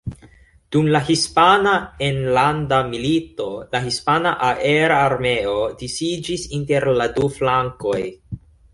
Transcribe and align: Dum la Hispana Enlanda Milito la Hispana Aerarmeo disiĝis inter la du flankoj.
Dum 0.75 0.87
la 0.95 1.01
Hispana 1.09 1.73
Enlanda 2.07 2.81
Milito 2.89 3.47
la 3.77 3.83
Hispana 3.85 4.33
Aerarmeo 4.51 5.57
disiĝis 5.85 6.51
inter 6.63 6.93
la 7.01 7.11
du 7.21 7.33
flankoj. 7.41 8.05